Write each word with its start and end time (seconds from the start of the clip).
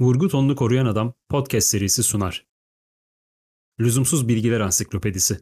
Vurgu 0.00 0.28
tonunu 0.28 0.56
koruyan 0.56 0.86
adam 0.86 1.12
podcast 1.28 1.68
serisi 1.68 2.02
sunar. 2.02 2.46
Lüzumsuz 3.80 4.28
bilgiler 4.28 4.60
ansiklopedisi. 4.60 5.40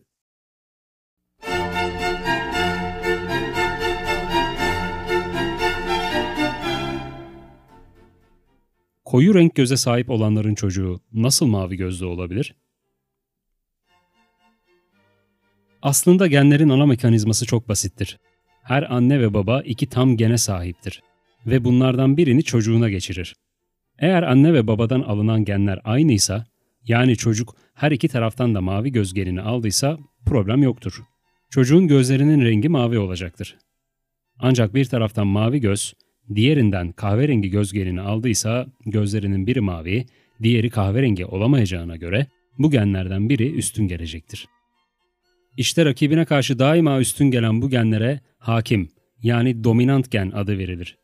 Koyu 9.04 9.34
renk 9.34 9.54
göze 9.54 9.77
sahip 9.77 10.11
olanların 10.11 10.55
çocuğu 10.55 11.00
nasıl 11.12 11.46
mavi 11.46 11.77
gözlü 11.77 12.07
olabilir? 12.07 12.55
Aslında 15.82 16.27
genlerin 16.27 16.69
ana 16.69 16.87
mekanizması 16.87 17.46
çok 17.46 17.69
basittir. 17.69 18.19
Her 18.62 18.95
anne 18.95 19.21
ve 19.21 19.34
baba 19.34 19.62
iki 19.62 19.89
tam 19.89 20.16
gene 20.16 20.39
sahiptir 20.39 21.03
ve 21.46 21.64
bunlardan 21.64 22.16
birini 22.16 22.45
çocuğuna 22.45 22.89
geçirir. 22.89 23.37
Eğer 23.99 24.23
anne 24.23 24.55
ve 24.55 24.67
babadan 24.67 25.01
alınan 25.01 25.45
genler 25.45 25.81
aynıysa, 25.85 26.46
yani 26.85 27.17
çocuk 27.17 27.57
her 27.75 27.91
iki 27.91 28.09
taraftan 28.09 28.55
da 28.55 28.61
mavi 28.61 28.93
göz 28.93 29.14
genini 29.14 29.41
aldıysa 29.41 29.99
problem 30.27 30.63
yoktur. 30.63 31.03
Çocuğun 31.50 31.89
gözlerinin 31.89 32.45
rengi 32.45 32.69
mavi 32.69 32.98
olacaktır. 32.98 33.56
Ancak 34.38 34.74
bir 34.74 34.84
taraftan 34.84 35.27
mavi 35.27 35.60
göz, 35.60 35.95
diğerinden 36.34 36.92
kahverengi 36.92 37.50
göz 37.50 37.73
genini 37.73 38.00
aldıysa 38.00 38.66
gözlerinin 38.86 39.47
biri 39.47 39.60
mavi, 39.60 40.06
diğeri 40.42 40.70
kahverengi 40.70 41.27
olamayacağına 41.27 41.97
göre 41.97 42.27
bu 42.59 42.70
genlerden 42.70 43.28
biri 43.28 43.52
üstün 43.55 43.88
gelecektir. 43.88 44.47
İşte 45.56 45.84
rakibine 45.84 46.24
karşı 46.24 46.59
daima 46.59 47.00
üstün 47.00 47.30
gelen 47.30 47.62
bu 47.62 47.70
genlere 47.70 48.20
hakim 48.38 48.88
yani 49.22 49.64
dominant 49.64 50.11
gen 50.11 50.30
adı 50.30 50.59
verilir. 50.59 50.98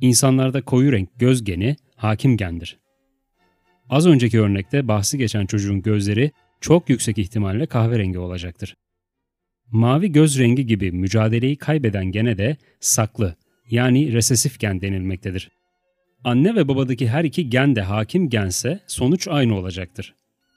İnsanlarda 0.00 0.62
koyu 0.62 0.92
renk 0.92 1.08
göz 1.18 1.44
geni 1.44 1.76
hakim 1.96 2.36
gendir. 2.36 2.78
Az 3.90 4.06
önceki 4.06 4.40
örnekte 4.40 4.88
bahsi 4.88 5.18
geçen 5.18 5.46
çocuğun 5.46 5.82
gözleri 5.82 6.30
çok 6.60 6.90
yüksek 6.90 7.18
ihtimalle 7.18 7.66
kahverengi 7.66 8.18
olacaktır. 8.18 8.76
Mavi 9.70 10.12
göz 10.12 10.38
rengi 10.38 10.66
gibi 10.66 10.92
mücadeleyi 10.92 11.56
kaybeden 11.56 12.04
gene 12.04 12.38
de 12.38 12.56
saklı 12.80 13.36
yani 13.70 14.12
resesif 14.12 14.60
gen 14.60 14.80
denilmektedir. 14.80 15.50
Anne 16.24 16.54
ve 16.54 16.68
babadaki 16.68 17.08
her 17.08 17.24
iki 17.24 17.50
gen 17.50 17.76
de 17.76 17.82
hakim 17.82 18.28
gense 18.28 18.80
sonuç 18.86 19.28
aynı 19.28 19.58
olacaktır. 19.58 20.14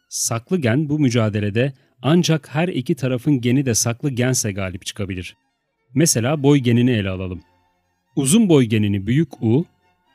Saklı 0.10 0.58
gen 0.58 0.90
bu 0.90 1.00
mücadelede 1.00 1.74
ancak 2.02 2.56
her 2.56 2.68
iki 2.68 2.96
tarafın 2.96 3.42
geni 3.42 3.66
de 3.66 3.74
saklı 3.74 4.10
gense 4.10 4.52
galip 4.52 4.86
çıkabilir. 4.86 5.36
Mesela 5.94 6.44
boy 6.44 6.58
genini 6.58 6.92
ele 6.92 7.10
alalım. 7.10 7.42
Uzun 8.20 8.50
boy 8.50 8.66
genini 8.66 9.08
büyük 9.08 9.44
U, 9.44 9.66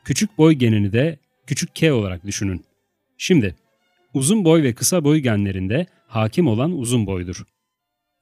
küçük 0.03 0.37
boy 0.37 0.53
genini 0.53 0.93
de 0.93 1.17
küçük 1.47 1.75
k 1.75 1.93
olarak 1.93 2.25
düşünün. 2.25 2.65
Şimdi 3.17 3.55
uzun 4.13 4.45
boy 4.45 4.63
ve 4.63 4.73
kısa 4.73 5.03
boy 5.03 5.19
genlerinde 5.19 5.85
hakim 6.07 6.47
olan 6.47 6.71
uzun 6.71 7.05
boydur. 7.07 7.45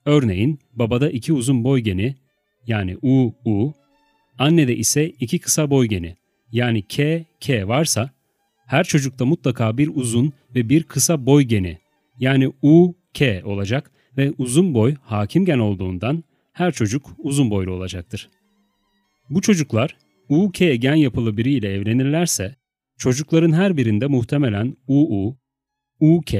Örneğin 0.05 0.59
babada 0.73 1.09
iki 1.09 1.33
uzun 1.33 1.63
boy 1.63 1.79
geni 1.79 2.15
yani 2.67 2.97
U, 3.01 3.33
U, 3.45 3.73
annede 4.39 4.75
ise 4.75 5.09
iki 5.09 5.39
kısa 5.39 5.69
boy 5.69 5.87
geni 5.87 6.15
yani 6.51 6.81
K, 6.81 7.25
K 7.39 7.67
varsa 7.67 8.09
her 8.65 8.83
çocukta 8.83 9.25
mutlaka 9.25 9.77
bir 9.77 9.91
uzun 9.95 10.33
ve 10.55 10.69
bir 10.69 10.83
kısa 10.83 11.25
boy 11.25 11.43
geni 11.43 11.77
yani 12.19 12.53
U, 12.61 12.93
K 13.13 13.41
olacak 13.45 13.91
ve 14.17 14.33
uzun 14.37 14.73
boy 14.73 14.95
hakim 15.01 15.45
gen 15.45 15.59
olduğundan 15.59 16.23
her 16.53 16.71
çocuk 16.71 17.05
uzun 17.17 17.49
boylu 17.49 17.71
olacaktır. 17.71 18.29
Bu 19.29 19.41
çocuklar 19.41 19.97
UK 20.29 20.57
gen 20.57 20.95
yapılı 20.95 21.37
biriyle 21.37 21.73
evlenirlerse 21.73 22.55
çocukların 22.97 23.51
her 23.51 23.77
birinde 23.77 24.07
muhtemelen 24.07 24.77
UU, 24.87 25.37
UK, 25.99 26.33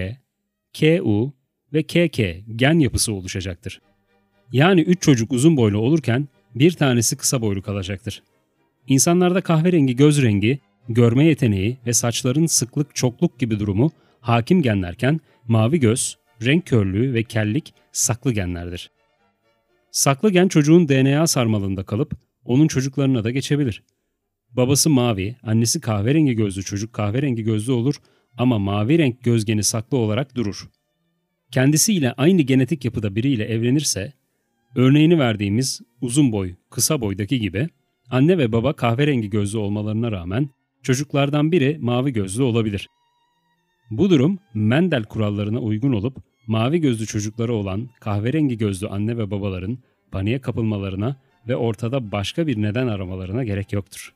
KU 0.80 1.34
ve 1.74 1.84
KK 1.84 2.20
gen 2.56 2.80
yapısı 2.80 3.14
oluşacaktır. 3.14 3.82
Yani 4.52 4.82
3 4.82 5.02
çocuk 5.02 5.32
uzun 5.32 5.58
boylu 5.58 5.78
olurken 5.78 6.28
bir 6.56 6.72
tanesi 6.72 7.16
kısa 7.16 7.42
boylu 7.42 7.62
kalacaktır. 7.62 8.24
İnsanlarda 8.88 9.42
kahverengi 9.42 9.96
göz 9.96 10.22
rengi, 10.22 10.60
görme 10.90 11.26
yeteneği 11.26 11.78
ve 11.86 11.94
saçların 11.94 12.46
sıklık 12.46 12.96
çokluk 12.96 13.40
gibi 13.40 13.60
durumu 13.60 13.92
hakim 14.22 14.62
genlerken 14.62 15.20
mavi 15.48 15.80
göz, 15.80 16.18
renk 16.42 16.66
körlüğü 16.66 17.14
ve 17.14 17.24
kellik 17.24 17.74
saklı 17.92 18.32
genlerdir. 18.32 18.92
Saklı 19.92 20.32
gen 20.32 20.48
çocuğun 20.48 20.88
DNA 20.90 21.28
sarmalında 21.28 21.84
kalıp 21.84 22.16
onun 22.46 22.68
çocuklarına 22.68 23.24
da 23.24 23.32
geçebilir. 23.32 23.84
Babası 24.52 24.90
mavi, 24.90 25.36
annesi 25.44 25.82
kahverengi 25.82 26.34
gözlü 26.34 26.64
çocuk 26.64 26.94
kahverengi 26.94 27.44
gözlü 27.44 27.72
olur 27.72 27.96
ama 28.38 28.60
mavi 28.60 28.98
renk 28.98 29.24
gözgeni 29.24 29.64
saklı 29.64 29.98
olarak 29.98 30.36
durur. 30.36 30.70
Kendisiyle 31.52 32.12
aynı 32.12 32.42
genetik 32.42 32.86
yapıda 32.86 33.16
biriyle 33.16 33.46
evlenirse, 33.46 34.14
örneğini 34.76 35.20
verdiğimiz 35.20 35.82
uzun 36.02 36.32
boy, 36.32 36.56
kısa 36.70 37.02
boydaki 37.02 37.40
gibi 37.40 37.70
anne 38.10 38.38
ve 38.38 38.52
baba 38.52 38.74
kahverengi 38.74 39.30
gözlü 39.30 39.58
olmalarına 39.58 40.12
rağmen 40.12 40.50
çocuklardan 40.84 41.52
biri 41.52 41.78
mavi 41.82 42.14
gözlü 42.14 42.44
olabilir. 42.44 42.90
Bu 43.92 44.10
durum 44.10 44.40
Mendel 44.54 45.04
kurallarına 45.04 45.60
uygun 45.60 45.94
olup 45.94 46.18
mavi 46.48 46.82
gözlü 46.82 47.06
çocukları 47.06 47.54
olan 47.54 47.90
kahverengi 48.00 48.58
gözlü 48.58 48.88
anne 48.88 49.18
ve 49.18 49.32
babaların 49.32 49.78
paniğe 50.12 50.42
kapılmalarına 50.42 51.22
ve 51.48 51.56
ortada 51.56 52.12
başka 52.12 52.48
bir 52.48 52.62
neden 52.62 52.88
aramalarına 52.88 53.44
gerek 53.44 53.74
yoktur. 53.74 54.14